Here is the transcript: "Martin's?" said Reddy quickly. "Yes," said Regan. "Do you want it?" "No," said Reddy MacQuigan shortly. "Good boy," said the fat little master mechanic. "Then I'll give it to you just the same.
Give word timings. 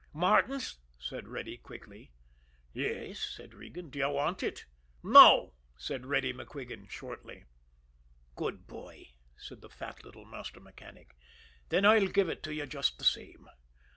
"Martin's?" 0.15 0.79
said 0.97 1.27
Reddy 1.27 1.57
quickly. 1.57 2.11
"Yes," 2.73 3.19
said 3.19 3.53
Regan. 3.53 3.91
"Do 3.91 3.99
you 3.99 4.09
want 4.09 4.41
it?" 4.41 4.65
"No," 5.03 5.53
said 5.77 6.07
Reddy 6.07 6.33
MacQuigan 6.33 6.89
shortly. 6.89 7.43
"Good 8.35 8.65
boy," 8.65 9.09
said 9.37 9.61
the 9.61 9.69
fat 9.69 10.03
little 10.03 10.25
master 10.25 10.59
mechanic. 10.59 11.15
"Then 11.69 11.85
I'll 11.85 12.07
give 12.07 12.29
it 12.29 12.41
to 12.45 12.53
you 12.55 12.65
just 12.65 12.97
the 12.97 13.05
same. 13.05 13.47